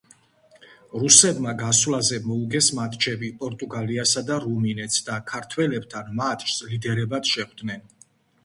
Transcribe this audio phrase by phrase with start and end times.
[1.01, 7.87] რუსებმა გასვლაზე მოუგეს მატჩები პორტუგალიასა და რუმინეთს და ქართველებთან მატჩს ლიდერებად შეხვდნენ.